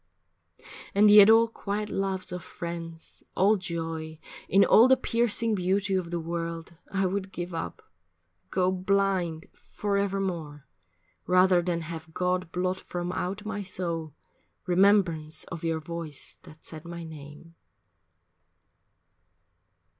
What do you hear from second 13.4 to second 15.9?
my soul Remembrance of your